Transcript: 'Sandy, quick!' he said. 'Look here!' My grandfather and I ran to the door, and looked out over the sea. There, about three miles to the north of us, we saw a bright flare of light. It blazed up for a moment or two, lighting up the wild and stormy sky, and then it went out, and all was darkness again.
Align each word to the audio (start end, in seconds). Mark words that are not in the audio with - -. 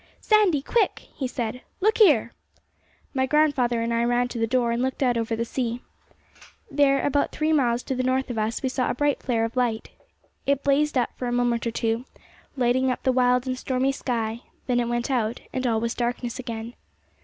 'Sandy, 0.19 0.63
quick!' 0.63 1.09
he 1.15 1.27
said. 1.27 1.61
'Look 1.79 1.99
here!' 1.99 2.31
My 3.13 3.27
grandfather 3.27 3.83
and 3.83 3.93
I 3.93 4.03
ran 4.03 4.27
to 4.29 4.39
the 4.39 4.47
door, 4.47 4.71
and 4.71 4.81
looked 4.81 5.03
out 5.03 5.15
over 5.15 5.35
the 5.35 5.45
sea. 5.45 5.83
There, 6.71 7.05
about 7.05 7.31
three 7.31 7.53
miles 7.53 7.83
to 7.83 7.93
the 7.93 8.01
north 8.01 8.31
of 8.31 8.39
us, 8.39 8.63
we 8.63 8.69
saw 8.69 8.89
a 8.89 8.95
bright 8.95 9.21
flare 9.21 9.45
of 9.45 9.55
light. 9.55 9.91
It 10.47 10.63
blazed 10.63 10.97
up 10.97 11.15
for 11.15 11.27
a 11.27 11.31
moment 11.31 11.67
or 11.67 11.71
two, 11.71 12.05
lighting 12.57 12.89
up 12.89 13.03
the 13.03 13.11
wild 13.11 13.45
and 13.45 13.55
stormy 13.55 13.91
sky, 13.91 14.31
and 14.31 14.39
then 14.65 14.79
it 14.79 14.89
went 14.89 15.11
out, 15.11 15.39
and 15.53 15.67
all 15.67 15.79
was 15.79 15.93
darkness 15.93 16.39
again. 16.39 16.73